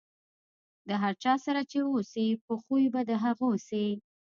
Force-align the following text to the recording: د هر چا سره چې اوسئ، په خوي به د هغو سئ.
د 0.87 0.89
هر 1.01 1.13
چا 1.23 1.33
سره 1.45 1.61
چې 1.71 1.77
اوسئ، 1.91 2.27
په 2.45 2.53
خوي 2.61 2.85
به 2.93 3.01
د 3.09 3.11
هغو 3.23 3.49
سئ. 3.67 3.87